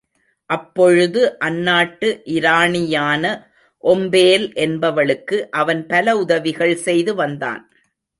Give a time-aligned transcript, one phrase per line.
[0.49, 3.23] அப்பொழுது அந்நாட்டு இராணியான
[3.83, 7.61] ஒம்பேல் என்பவளுக்கு அவன் பல உதவிகள் செய்து வந்தான்.